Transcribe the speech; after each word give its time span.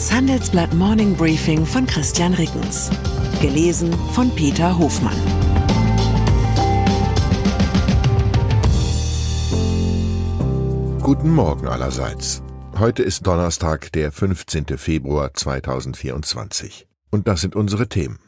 Das 0.00 0.10
Handelsblatt 0.10 0.72
Morning 0.72 1.14
Briefing 1.14 1.66
von 1.66 1.86
Christian 1.86 2.32
Rickens. 2.32 2.88
Gelesen 3.42 3.92
von 4.14 4.34
Peter 4.34 4.78
Hofmann. 4.78 5.14
Guten 11.02 11.28
Morgen 11.34 11.68
allerseits. 11.68 12.42
Heute 12.78 13.02
ist 13.02 13.26
Donnerstag, 13.26 13.92
der 13.92 14.10
15. 14.10 14.78
Februar 14.78 15.34
2024. 15.34 16.88
Und 17.10 17.28
das 17.28 17.42
sind 17.42 17.54
unsere 17.54 17.86
Themen. 17.86 18.20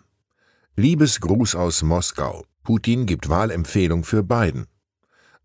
Liebesgruß 0.76 1.54
aus 1.54 1.82
Moskau. 1.82 2.44
Putin 2.64 3.06
gibt 3.06 3.30
Wahlempfehlung 3.30 4.04
für 4.04 4.22
Biden. 4.22 4.66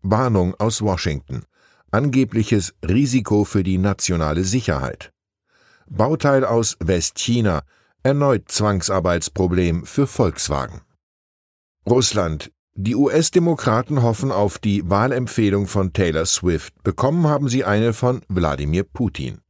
Warnung 0.02 0.54
aus 0.58 0.82
Washington. 0.82 1.44
Angebliches 1.90 2.74
Risiko 2.86 3.44
für 3.44 3.62
die 3.62 3.78
nationale 3.78 4.44
Sicherheit. 4.44 5.10
Bauteil 5.90 6.44
aus 6.44 6.76
Westchina, 6.80 7.62
erneut 8.02 8.50
Zwangsarbeitsproblem 8.50 9.84
für 9.86 10.06
Volkswagen. 10.06 10.82
Russland. 11.88 12.50
Die 12.74 12.94
US-Demokraten 12.94 14.02
hoffen 14.02 14.30
auf 14.30 14.58
die 14.58 14.88
Wahlempfehlung 14.88 15.66
von 15.66 15.92
Taylor 15.92 16.26
Swift. 16.26 16.72
Bekommen 16.84 17.26
haben 17.26 17.48
sie 17.48 17.64
eine 17.64 17.92
von 17.92 18.22
Wladimir 18.28 18.84
Putin. 18.84 19.40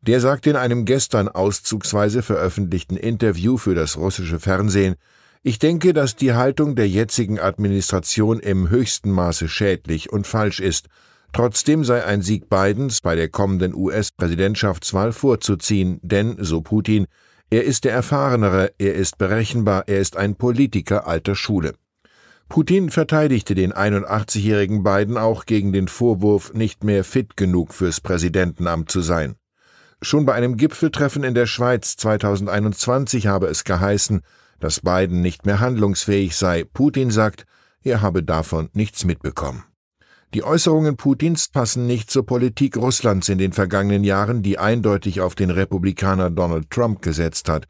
Der 0.00 0.20
sagte 0.20 0.50
in 0.50 0.56
einem 0.56 0.84
gestern 0.84 1.28
auszugsweise 1.28 2.22
veröffentlichten 2.22 2.96
Interview 2.96 3.58
für 3.58 3.74
das 3.74 3.96
russische 3.96 4.40
Fernsehen, 4.40 4.96
ich 5.42 5.58
denke, 5.58 5.92
dass 5.92 6.16
die 6.16 6.32
Haltung 6.32 6.74
der 6.74 6.88
jetzigen 6.88 7.38
Administration 7.38 8.40
im 8.40 8.70
höchsten 8.70 9.10
Maße 9.10 9.48
schädlich 9.48 10.10
und 10.10 10.26
falsch 10.26 10.58
ist 10.58 10.88
Trotzdem 11.34 11.82
sei 11.82 12.04
ein 12.04 12.22
Sieg 12.22 12.48
Bidens 12.48 13.00
bei 13.00 13.16
der 13.16 13.28
kommenden 13.28 13.74
US-Präsidentschaftswahl 13.74 15.12
vorzuziehen, 15.12 15.98
denn, 16.00 16.36
so 16.38 16.60
Putin, 16.60 17.06
er 17.50 17.64
ist 17.64 17.82
der 17.82 17.92
Erfahrenere, 17.92 18.72
er 18.78 18.94
ist 18.94 19.18
berechenbar, 19.18 19.82
er 19.88 19.98
ist 19.98 20.16
ein 20.16 20.36
Politiker 20.36 21.08
alter 21.08 21.34
Schule. 21.34 21.74
Putin 22.48 22.88
verteidigte 22.88 23.56
den 23.56 23.72
81-jährigen 23.72 24.84
Biden 24.84 25.16
auch 25.16 25.44
gegen 25.44 25.72
den 25.72 25.88
Vorwurf, 25.88 26.54
nicht 26.54 26.84
mehr 26.84 27.02
fit 27.02 27.36
genug 27.36 27.74
fürs 27.74 28.00
Präsidentenamt 28.00 28.88
zu 28.88 29.00
sein. 29.00 29.34
Schon 30.02 30.26
bei 30.26 30.34
einem 30.34 30.56
Gipfeltreffen 30.56 31.24
in 31.24 31.34
der 31.34 31.46
Schweiz 31.46 31.96
2021 31.96 33.26
habe 33.26 33.48
es 33.48 33.64
geheißen, 33.64 34.20
dass 34.60 34.82
Biden 34.82 35.20
nicht 35.20 35.46
mehr 35.46 35.58
handlungsfähig 35.58 36.36
sei. 36.36 36.62
Putin 36.62 37.10
sagt, 37.10 37.44
er 37.82 38.02
habe 38.02 38.22
davon 38.22 38.68
nichts 38.72 39.04
mitbekommen. 39.04 39.64
Die 40.34 40.42
Äußerungen 40.42 40.96
Putins 40.96 41.46
passen 41.46 41.86
nicht 41.86 42.10
zur 42.10 42.26
Politik 42.26 42.76
Russlands 42.76 43.28
in 43.28 43.38
den 43.38 43.52
vergangenen 43.52 44.02
Jahren, 44.02 44.42
die 44.42 44.58
eindeutig 44.58 45.20
auf 45.20 45.36
den 45.36 45.48
Republikaner 45.48 46.28
Donald 46.28 46.70
Trump 46.70 47.02
gesetzt 47.02 47.48
hat. 47.48 47.68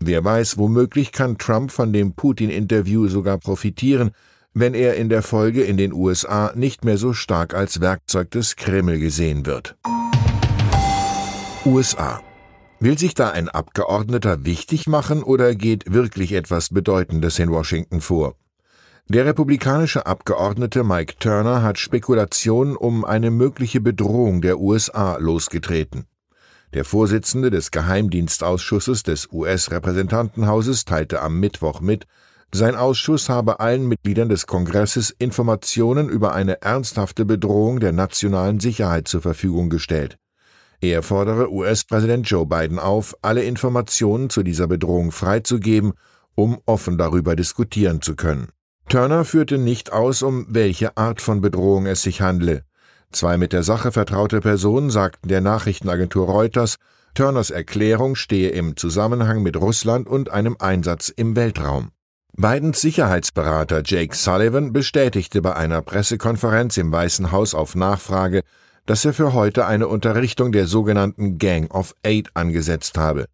Wer 0.00 0.24
weiß, 0.24 0.58
womöglich 0.58 1.12
kann 1.12 1.38
Trump 1.38 1.70
von 1.70 1.92
dem 1.92 2.14
Putin-Interview 2.14 3.06
sogar 3.06 3.38
profitieren, 3.38 4.10
wenn 4.52 4.74
er 4.74 4.96
in 4.96 5.10
der 5.10 5.22
Folge 5.22 5.62
in 5.62 5.76
den 5.76 5.92
USA 5.92 6.52
nicht 6.56 6.84
mehr 6.84 6.98
so 6.98 7.12
stark 7.12 7.54
als 7.54 7.80
Werkzeug 7.80 8.32
des 8.32 8.56
Kreml 8.56 8.98
gesehen 8.98 9.46
wird. 9.46 9.76
USA. 11.64 12.20
Will 12.80 12.98
sich 12.98 13.14
da 13.14 13.30
ein 13.30 13.48
Abgeordneter 13.48 14.44
wichtig 14.44 14.88
machen 14.88 15.22
oder 15.22 15.54
geht 15.54 15.92
wirklich 15.92 16.32
etwas 16.32 16.70
Bedeutendes 16.70 17.38
in 17.38 17.48
Washington 17.48 18.00
vor? 18.00 18.34
Der 19.08 19.26
republikanische 19.26 20.06
Abgeordnete 20.06 20.84
Mike 20.84 21.16
Turner 21.18 21.62
hat 21.62 21.78
Spekulationen 21.78 22.76
um 22.76 23.04
eine 23.04 23.30
mögliche 23.30 23.80
Bedrohung 23.80 24.40
der 24.40 24.58
USA 24.58 25.18
losgetreten. 25.18 26.06
Der 26.72 26.86
Vorsitzende 26.86 27.50
des 27.50 27.70
Geheimdienstausschusses 27.70 29.02
des 29.02 29.28
US-Repräsentantenhauses 29.30 30.86
teilte 30.86 31.20
am 31.20 31.38
Mittwoch 31.38 31.80
mit, 31.82 32.06
sein 32.54 32.74
Ausschuss 32.74 33.28
habe 33.28 33.60
allen 33.60 33.86
Mitgliedern 33.86 34.28
des 34.30 34.46
Kongresses 34.46 35.10
Informationen 35.10 36.08
über 36.08 36.32
eine 36.32 36.62
ernsthafte 36.62 37.24
Bedrohung 37.24 37.80
der 37.80 37.92
nationalen 37.92 38.60
Sicherheit 38.60 39.08
zur 39.08 39.20
Verfügung 39.20 39.68
gestellt. 39.68 40.16
Er 40.80 41.02
fordere 41.02 41.52
US-Präsident 41.52 42.28
Joe 42.28 42.46
Biden 42.46 42.78
auf, 42.78 43.14
alle 43.20 43.42
Informationen 43.42 44.30
zu 44.30 44.42
dieser 44.42 44.68
Bedrohung 44.68 45.12
freizugeben, 45.12 45.92
um 46.34 46.58
offen 46.66 46.98
darüber 46.98 47.36
diskutieren 47.36 48.00
zu 48.00 48.16
können. 48.16 48.48
Turner 48.92 49.24
führte 49.24 49.56
nicht 49.56 49.90
aus, 49.90 50.20
um 50.20 50.44
welche 50.50 50.98
Art 50.98 51.22
von 51.22 51.40
Bedrohung 51.40 51.86
es 51.86 52.02
sich 52.02 52.20
handle. 52.20 52.62
Zwei 53.10 53.38
mit 53.38 53.54
der 53.54 53.62
Sache 53.62 53.90
vertraute 53.90 54.42
Personen 54.42 54.90
sagten 54.90 55.28
der 55.28 55.40
Nachrichtenagentur 55.40 56.26
Reuters, 56.26 56.76
Turners 57.14 57.48
Erklärung 57.48 58.16
stehe 58.16 58.50
im 58.50 58.76
Zusammenhang 58.76 59.42
mit 59.42 59.56
Russland 59.56 60.06
und 60.06 60.28
einem 60.28 60.58
Einsatz 60.58 61.08
im 61.08 61.36
Weltraum. 61.36 61.88
Bidens 62.36 62.82
Sicherheitsberater 62.82 63.80
Jake 63.82 64.14
Sullivan 64.14 64.74
bestätigte 64.74 65.40
bei 65.40 65.56
einer 65.56 65.80
Pressekonferenz 65.80 66.76
im 66.76 66.92
Weißen 66.92 67.32
Haus 67.32 67.54
auf 67.54 67.74
Nachfrage, 67.74 68.42
dass 68.84 69.06
er 69.06 69.14
für 69.14 69.32
heute 69.32 69.64
eine 69.64 69.88
Unterrichtung 69.88 70.52
der 70.52 70.66
sogenannten 70.66 71.38
Gang 71.38 71.72
of 71.74 71.94
Eight 72.04 72.28
angesetzt 72.34 72.98
habe. 72.98 73.24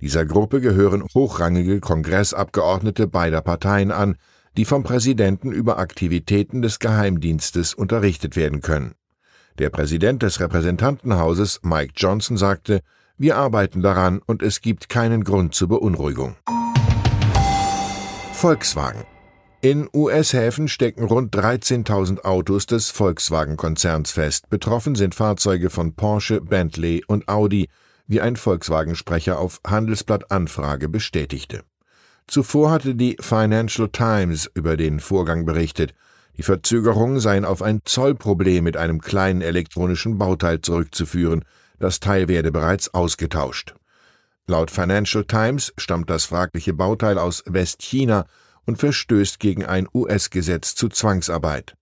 Dieser 0.00 0.24
Gruppe 0.24 0.60
gehören 0.60 1.02
hochrangige 1.14 1.80
Kongressabgeordnete 1.80 3.08
beider 3.08 3.40
Parteien 3.40 3.90
an, 3.90 4.14
die 4.56 4.64
vom 4.64 4.82
Präsidenten 4.82 5.52
über 5.52 5.78
Aktivitäten 5.78 6.62
des 6.62 6.78
Geheimdienstes 6.78 7.74
unterrichtet 7.74 8.36
werden 8.36 8.60
können. 8.60 8.94
Der 9.58 9.70
Präsident 9.70 10.22
des 10.22 10.40
Repräsentantenhauses, 10.40 11.60
Mike 11.62 11.92
Johnson, 11.96 12.36
sagte, 12.36 12.80
wir 13.16 13.36
arbeiten 13.36 13.82
daran 13.82 14.20
und 14.24 14.42
es 14.42 14.62
gibt 14.62 14.88
keinen 14.88 15.24
Grund 15.24 15.54
zur 15.54 15.68
Beunruhigung. 15.68 16.36
Volkswagen. 18.32 19.04
In 19.60 19.90
US-Häfen 19.92 20.68
stecken 20.68 21.04
rund 21.04 21.36
13.000 21.36 22.24
Autos 22.24 22.64
des 22.64 22.90
Volkswagen-Konzerns 22.90 24.12
fest. 24.12 24.48
Betroffen 24.48 24.94
sind 24.94 25.14
Fahrzeuge 25.14 25.68
von 25.68 25.94
Porsche, 25.94 26.40
Bentley 26.40 27.04
und 27.06 27.28
Audi, 27.28 27.68
wie 28.06 28.22
ein 28.22 28.36
Volkswagen-Sprecher 28.36 29.38
auf 29.38 29.60
Handelsblatt 29.66 30.30
Anfrage 30.30 30.88
bestätigte. 30.88 31.64
Zuvor 32.30 32.70
hatte 32.70 32.94
die 32.94 33.16
Financial 33.18 33.88
Times 33.88 34.48
über 34.54 34.76
den 34.76 35.00
Vorgang 35.00 35.44
berichtet. 35.44 35.94
Die 36.36 36.44
Verzögerungen 36.44 37.18
seien 37.18 37.44
auf 37.44 37.60
ein 37.60 37.80
Zollproblem 37.84 38.62
mit 38.62 38.76
einem 38.76 39.00
kleinen 39.00 39.40
elektronischen 39.40 40.16
Bauteil 40.16 40.60
zurückzuführen. 40.60 41.44
Das 41.80 41.98
Teil 41.98 42.28
werde 42.28 42.52
bereits 42.52 42.94
ausgetauscht. 42.94 43.74
Laut 44.46 44.70
Financial 44.70 45.24
Times 45.24 45.72
stammt 45.76 46.08
das 46.08 46.26
fragliche 46.26 46.72
Bauteil 46.72 47.18
aus 47.18 47.42
Westchina 47.46 48.26
und 48.64 48.78
verstößt 48.78 49.40
gegen 49.40 49.64
ein 49.64 49.88
US-Gesetz 49.92 50.76
zu 50.76 50.88
Zwangsarbeit. 50.88 51.74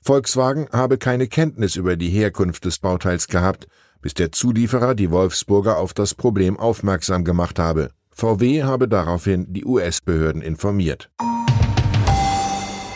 Volkswagen 0.00 0.68
habe 0.70 0.98
keine 0.98 1.26
Kenntnis 1.26 1.74
über 1.74 1.96
die 1.96 2.10
Herkunft 2.10 2.66
des 2.66 2.78
Bauteils 2.78 3.26
gehabt, 3.26 3.66
bis 4.00 4.14
der 4.14 4.30
Zulieferer 4.30 4.94
die 4.94 5.10
Wolfsburger 5.10 5.76
auf 5.76 5.92
das 5.92 6.14
Problem 6.14 6.56
aufmerksam 6.56 7.24
gemacht 7.24 7.58
habe. 7.58 7.90
VW 8.18 8.64
habe 8.64 8.88
daraufhin 8.88 9.46
die 9.52 9.64
US-Behörden 9.64 10.42
informiert. 10.42 11.08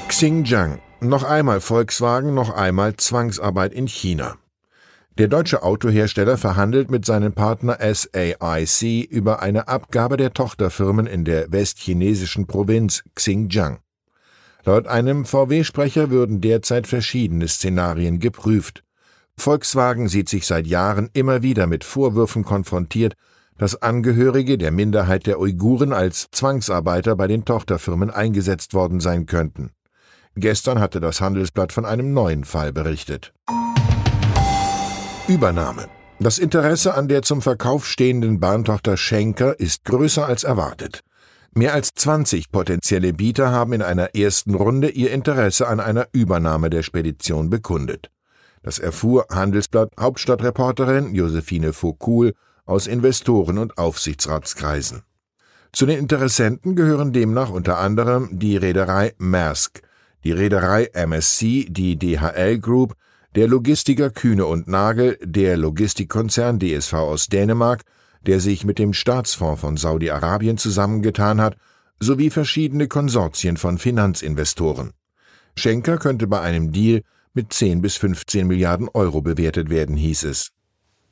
Xinjiang. 0.08 0.80
Noch 1.00 1.22
einmal 1.22 1.60
Volkswagen, 1.60 2.34
noch 2.34 2.50
einmal 2.50 2.96
Zwangsarbeit 2.96 3.72
in 3.72 3.86
China. 3.86 4.36
Der 5.18 5.28
deutsche 5.28 5.62
Autohersteller 5.62 6.36
verhandelt 6.38 6.90
mit 6.90 7.04
seinem 7.04 7.34
Partner 7.34 7.78
SAIC 7.80 9.04
über 9.08 9.42
eine 9.42 9.68
Abgabe 9.68 10.16
der 10.16 10.32
Tochterfirmen 10.32 11.06
in 11.06 11.24
der 11.24 11.52
westchinesischen 11.52 12.48
Provinz 12.48 13.04
Xinjiang. 13.14 13.78
Laut 14.64 14.88
einem 14.88 15.24
VW-Sprecher 15.24 16.10
würden 16.10 16.40
derzeit 16.40 16.88
verschiedene 16.88 17.46
Szenarien 17.46 18.18
geprüft. 18.18 18.82
Volkswagen 19.36 20.08
sieht 20.08 20.28
sich 20.28 20.46
seit 20.46 20.66
Jahren 20.66 21.10
immer 21.12 21.42
wieder 21.42 21.68
mit 21.68 21.84
Vorwürfen 21.84 22.42
konfrontiert, 22.44 23.14
dass 23.62 23.80
Angehörige 23.80 24.58
der 24.58 24.72
Minderheit 24.72 25.24
der 25.28 25.38
Uiguren 25.38 25.92
als 25.92 26.26
Zwangsarbeiter 26.32 27.14
bei 27.14 27.28
den 27.28 27.44
Tochterfirmen 27.44 28.10
eingesetzt 28.10 28.74
worden 28.74 28.98
sein 28.98 29.26
könnten. 29.26 29.70
Gestern 30.34 30.80
hatte 30.80 30.98
das 30.98 31.20
Handelsblatt 31.20 31.72
von 31.72 31.84
einem 31.84 32.12
neuen 32.12 32.42
Fall 32.42 32.72
berichtet. 32.72 33.32
Übernahme. 35.28 35.86
Das 36.18 36.38
Interesse 36.38 36.94
an 36.94 37.06
der 37.06 37.22
zum 37.22 37.40
Verkauf 37.40 37.86
stehenden 37.86 38.40
Bahntochter 38.40 38.96
Schenker 38.96 39.60
ist 39.60 39.84
größer 39.84 40.26
als 40.26 40.42
erwartet. 40.42 41.04
Mehr 41.54 41.72
als 41.72 41.94
20 41.94 42.50
potenzielle 42.50 43.12
Bieter 43.12 43.52
haben 43.52 43.74
in 43.74 43.82
einer 43.82 44.16
ersten 44.16 44.56
Runde 44.56 44.88
ihr 44.88 45.12
Interesse 45.12 45.68
an 45.68 45.78
einer 45.78 46.08
Übernahme 46.10 46.68
der 46.68 46.82
Spedition 46.82 47.48
bekundet. 47.48 48.10
Das 48.64 48.80
erfuhr 48.80 49.26
Handelsblatt 49.30 49.92
Hauptstadtreporterin 50.00 51.14
Josephine 51.14 51.72
Foucault 51.72 52.34
aus 52.64 52.86
Investoren- 52.86 53.58
und 53.58 53.78
Aufsichtsratskreisen. 53.78 55.02
Zu 55.72 55.86
den 55.86 55.98
Interessenten 55.98 56.76
gehören 56.76 57.12
demnach 57.12 57.50
unter 57.50 57.78
anderem 57.78 58.28
die 58.38 58.56
Reederei 58.56 59.14
Maersk, 59.18 59.80
die 60.24 60.32
Reederei 60.32 60.84
MSC, 60.92 61.66
die 61.70 61.98
DHL 61.98 62.58
Group, 62.58 62.94
der 63.34 63.48
Logistiker 63.48 64.10
Kühne 64.10 64.44
und 64.46 64.68
Nagel, 64.68 65.18
der 65.22 65.56
Logistikkonzern 65.56 66.58
DSV 66.58 66.92
aus 66.92 67.26
Dänemark, 67.28 67.82
der 68.26 68.40
sich 68.40 68.64
mit 68.64 68.78
dem 68.78 68.92
Staatsfonds 68.92 69.60
von 69.60 69.76
Saudi-Arabien 69.76 70.58
zusammengetan 70.58 71.40
hat, 71.40 71.56
sowie 71.98 72.30
verschiedene 72.30 72.88
Konsortien 72.88 73.56
von 73.56 73.78
Finanzinvestoren. 73.78 74.92
Schenker 75.56 75.98
könnte 75.98 76.26
bei 76.26 76.40
einem 76.40 76.72
Deal 76.72 77.02
mit 77.32 77.52
10 77.52 77.80
bis 77.80 77.96
15 77.96 78.46
Milliarden 78.46 78.88
Euro 78.92 79.22
bewertet 79.22 79.70
werden, 79.70 79.96
hieß 79.96 80.24
es. 80.24 80.50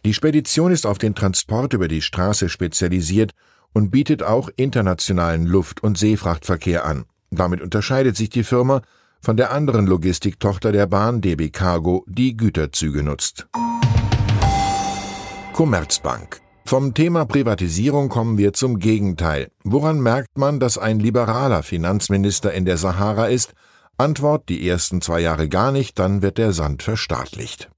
Die 0.04 0.14
Spedition 0.14 0.72
ist 0.72 0.86
auf 0.86 0.96
den 0.96 1.14
Transport 1.14 1.74
über 1.74 1.86
die 1.86 2.00
Straße 2.00 2.48
spezialisiert 2.48 3.32
und 3.74 3.90
bietet 3.90 4.22
auch 4.22 4.48
internationalen 4.56 5.46
Luft- 5.46 5.82
und 5.82 5.98
Seefrachtverkehr 5.98 6.84
an. 6.86 7.04
Damit 7.30 7.60
unterscheidet 7.60 8.16
sich 8.16 8.30
die 8.30 8.42
Firma 8.42 8.82
von 9.20 9.36
der 9.36 9.52
anderen 9.52 9.86
Logistiktochter 9.86 10.72
der 10.72 10.86
Bahn 10.86 11.20
DB 11.20 11.50
Cargo, 11.50 12.04
die 12.08 12.36
Güterzüge 12.36 13.02
nutzt. 13.02 13.46
Commerzbank. 15.52 16.40
Vom 16.64 16.94
Thema 16.94 17.26
Privatisierung 17.26 18.08
kommen 18.08 18.38
wir 18.38 18.54
zum 18.54 18.78
Gegenteil. 18.78 19.50
Woran 19.64 20.00
merkt 20.00 20.38
man, 20.38 20.60
dass 20.60 20.78
ein 20.78 20.98
liberaler 20.98 21.62
Finanzminister 21.62 22.52
in 22.54 22.64
der 22.64 22.78
Sahara 22.78 23.26
ist? 23.26 23.52
Antwort 23.98 24.48
die 24.48 24.66
ersten 24.66 25.02
zwei 25.02 25.20
Jahre 25.20 25.48
gar 25.48 25.72
nicht, 25.72 25.98
dann 25.98 26.22
wird 26.22 26.38
der 26.38 26.52
Sand 26.52 26.82
verstaatlicht. 26.82 27.70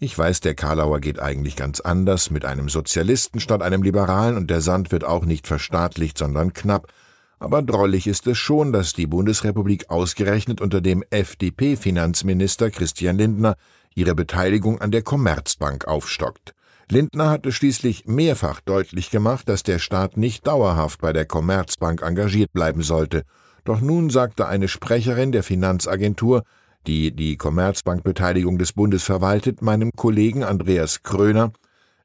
Ich 0.00 0.16
weiß, 0.16 0.40
der 0.40 0.54
Karlauer 0.54 1.00
geht 1.00 1.18
eigentlich 1.18 1.56
ganz 1.56 1.80
anders, 1.80 2.30
mit 2.30 2.44
einem 2.44 2.68
Sozialisten 2.68 3.40
statt 3.40 3.62
einem 3.62 3.82
Liberalen, 3.82 4.36
und 4.36 4.48
der 4.48 4.60
Sand 4.60 4.92
wird 4.92 5.02
auch 5.02 5.24
nicht 5.24 5.48
verstaatlicht, 5.48 6.16
sondern 6.16 6.52
knapp. 6.52 6.92
Aber 7.40 7.62
drollig 7.62 8.06
ist 8.06 8.28
es 8.28 8.38
schon, 8.38 8.72
dass 8.72 8.92
die 8.92 9.08
Bundesrepublik 9.08 9.90
ausgerechnet 9.90 10.60
unter 10.60 10.80
dem 10.80 11.02
FDP-Finanzminister 11.10 12.70
Christian 12.70 13.18
Lindner 13.18 13.56
ihre 13.96 14.14
Beteiligung 14.14 14.80
an 14.80 14.92
der 14.92 15.02
Commerzbank 15.02 15.88
aufstockt. 15.88 16.54
Lindner 16.88 17.30
hatte 17.30 17.50
schließlich 17.50 18.06
mehrfach 18.06 18.60
deutlich 18.60 19.10
gemacht, 19.10 19.48
dass 19.48 19.64
der 19.64 19.80
Staat 19.80 20.16
nicht 20.16 20.46
dauerhaft 20.46 21.00
bei 21.00 21.12
der 21.12 21.26
Commerzbank 21.26 22.02
engagiert 22.02 22.52
bleiben 22.52 22.82
sollte. 22.82 23.24
Doch 23.64 23.80
nun 23.80 24.10
sagte 24.10 24.46
eine 24.46 24.68
Sprecherin 24.68 25.32
der 25.32 25.42
Finanzagentur, 25.42 26.44
die 26.88 27.14
die 27.14 27.36
Commerzbankbeteiligung 27.36 28.58
des 28.58 28.72
Bundes 28.72 29.04
verwaltet, 29.04 29.62
meinem 29.62 29.92
Kollegen 29.94 30.42
Andreas 30.42 31.02
Kröner, 31.02 31.52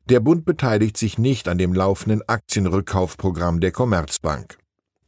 der 0.10 0.20
Bund 0.20 0.44
beteiligt 0.44 0.98
sich 0.98 1.18
nicht 1.18 1.48
an 1.48 1.58
dem 1.58 1.74
laufenden 1.74 2.22
Aktienrückkaufprogramm 2.28 3.62
der 3.62 3.72
Commerzbank. 3.72 4.58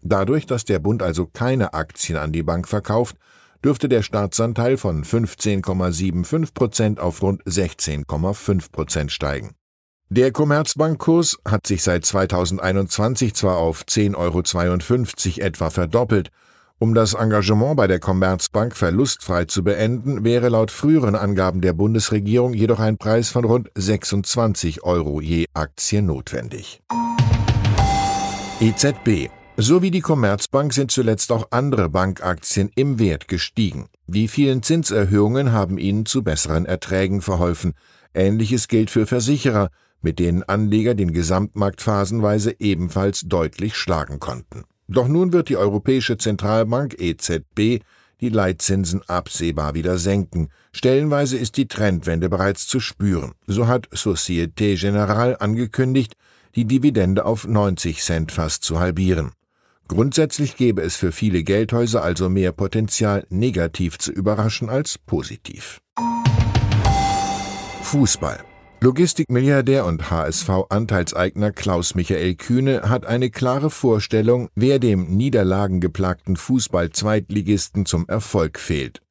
Dadurch, 0.02 0.46
dass 0.46 0.64
der 0.64 0.80
Bund 0.80 1.04
also 1.04 1.26
keine 1.26 1.74
Aktien 1.74 2.18
an 2.18 2.32
die 2.32 2.44
Bank 2.44 2.68
verkauft, 2.68 3.18
dürfte 3.64 3.90
der 3.90 4.04
Staatsanteil 4.04 4.78
von 4.78 5.04
15,75 5.04 6.54
Prozent 6.54 7.00
auf 7.00 7.22
rund 7.22 7.44
16,5 7.44 8.72
Prozent 8.72 9.12
steigen. 9.12 9.56
Der 10.10 10.32
Commerzbankkurs 10.32 11.38
hat 11.46 11.68
sich 11.68 11.84
seit 11.84 12.06
2021 12.06 13.34
zwar 13.34 13.58
auf 13.58 13.84
10,52 13.84 14.16
Euro 15.38 15.48
etwa 15.48 15.70
verdoppelt, 15.70 16.30
um 16.80 16.94
das 16.94 17.14
Engagement 17.14 17.78
bei 17.78 17.88
der 17.88 18.00
Commerzbank 18.00 18.76
verlustfrei 18.76 19.46
zu 19.46 19.64
beenden, 19.64 20.24
wäre 20.24 20.50
laut 20.50 20.72
früheren 20.72 21.16
Angaben 21.16 21.62
der 21.62 21.74
Bundesregierung 21.74 22.54
jedoch 22.54 22.80
ein 22.80 22.98
Preis 22.98 23.30
von 23.30 23.46
rund 23.46 23.70
26 23.76 24.84
Euro 24.84 25.22
je 25.22 25.46
Aktie 25.54 26.02
notwendig. 26.02 26.82
EZB 28.60 29.30
so 29.58 29.82
wie 29.82 29.90
die 29.90 30.02
Commerzbank 30.02 30.74
sind 30.74 30.92
zuletzt 30.92 31.32
auch 31.32 31.48
andere 31.52 31.90
Bankaktien 31.90 32.70
im 32.76 33.00
Wert 33.00 33.30
gestiegen. 33.30 33.88
Die 34.06 34.28
vielen 34.28 34.64
Zinserhöhungen 34.64 35.54
haben 35.54 35.78
ihnen 35.78 36.06
zu 36.06 36.24
besseren 36.24 36.66
Erträgen 36.66 37.22
verholfen. 37.22 37.74
Ähnliches 38.14 38.68
gilt 38.68 38.90
für 38.90 39.06
Versicherer, 39.08 39.70
mit 40.02 40.20
denen 40.20 40.44
Anleger 40.44 40.94
den 40.94 41.14
Gesamtmarkt 41.14 41.82
phasenweise 41.82 42.54
ebenfalls 42.60 43.22
deutlich 43.22 43.78
schlagen 43.78 44.20
konnten. 44.20 44.66
Doch 44.88 45.08
nun 45.08 45.34
wird 45.34 45.50
die 45.50 45.58
Europäische 45.58 46.18
Zentralbank 46.18 46.96
EZB 47.00 47.82
die 48.22 48.30
Leitzinsen 48.30 49.02
absehbar 49.08 49.74
wieder 49.74 49.98
senken. 49.98 50.50
Stellenweise 50.72 51.38
ist 51.38 51.58
die 51.58 51.68
Trendwende 51.68 52.30
bereits 52.30 52.68
zu 52.68 52.80
spüren. 52.80 53.34
So 53.46 53.68
hat 53.68 53.88
Societe 53.92 54.76
Generale 54.76 55.42
angekündigt, 55.42 56.14
die 56.56 56.66
Dividende 56.66 57.26
auf 57.26 57.46
90 57.48 58.02
Cent 58.02 58.32
fast 58.32 58.64
zu 58.64 58.80
halbieren. 58.80 59.32
Grundsätzlich 59.88 60.56
gäbe 60.56 60.82
es 60.82 60.96
für 60.96 61.12
viele 61.12 61.44
Geldhäuser 61.44 62.02
also 62.02 62.30
mehr 62.30 62.52
Potenzial, 62.52 63.26
negativ 63.30 64.00
zu 64.00 64.12
überraschen 64.12 64.70
als 64.70 64.98
positiv. 64.98 65.80
Fußball. 67.84 68.44
Logistikmilliardär 68.86 69.84
und 69.84 70.12
HSV-Anteilseigner 70.12 71.52
Klaus 71.52 71.96
Michael 71.96 72.36
Kühne 72.36 72.84
hat 72.88 73.08
eine 73.08 73.32
klare 73.32 73.72
Vorstellung, 73.72 74.50
wer 74.54 74.78
dem 74.78 75.08
niederlagengeplagten 75.08 76.36
Fußball-Zweitligisten 76.36 77.88
zum 77.88 78.08
Erfolg 78.08 78.60
fehlt. 78.60 79.02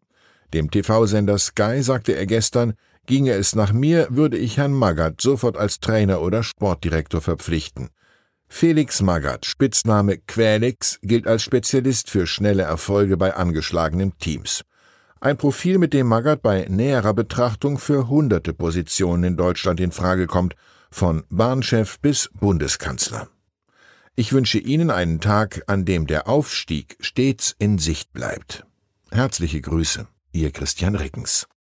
Dem 0.53 0.71
TV-Sender 0.71 1.39
Sky 1.39 1.83
sagte 1.83 2.13
er 2.13 2.27
gestern, 2.27 2.75
ginge 3.07 3.33
es 3.33 3.57
nach 3.57 3.73
mir, 3.73 4.07
würde 4.11 4.39
ich 4.39 4.59
Herrn 4.59 4.75
Magath 4.75 5.21
sofort 5.21 5.57
als 5.57 5.81
Trainer 5.81 6.21
oder 6.21 6.45
Sportdirektor 6.45 7.21
verpflichten. 7.21 7.89
Felix 8.47 9.03
Magath, 9.03 9.45
Spitzname 9.45 10.19
Quälix, 10.19 11.01
gilt 11.03 11.27
als 11.27 11.43
Spezialist 11.43 12.11
für 12.11 12.29
schnelle 12.29 12.63
Erfolge 12.63 13.17
bei 13.17 13.35
angeschlagenen 13.35 14.17
Teams. 14.21 14.63
Ein 15.25 15.39
Profil, 15.39 15.79
mit 15.79 15.95
dem 15.95 16.07
Magath 16.09 16.43
bei 16.43 16.67
näherer 16.69 17.15
Betrachtung 17.15 17.79
für 17.79 18.09
hunderte 18.09 18.53
Positionen 18.53 19.25
in 19.25 19.37
Deutschland 19.39 19.81
in 19.81 19.91
Frage 19.91 20.27
kommt, 20.27 20.55
von 20.91 21.25
Bahnchef 21.31 21.99
bis 21.99 22.29
Bundeskanzler. 22.39 23.29
Ich 24.17 24.35
wünsche 24.35 24.59
Ihnen 24.59 24.91
einen 24.91 25.21
Tag, 25.21 25.63
an 25.67 25.87
dem 25.87 26.07
der 26.07 26.29
Aufstieg 26.29 26.99
stets 27.01 27.57
in 27.59 27.79
Sicht 27.79 28.13
bleibt. 28.13 28.67
Herzliche 29.11 29.63
Grüße, 29.63 30.07
Ihr 30.33 30.51
Christian 30.51 30.95
Rickens. 30.95 31.49